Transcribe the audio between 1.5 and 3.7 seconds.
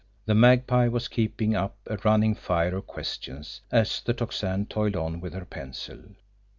up a running fire of questions,